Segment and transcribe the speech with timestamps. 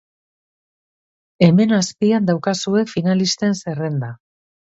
[1.47, 4.11] Hemen azpian daukazue finalisten zerrenda.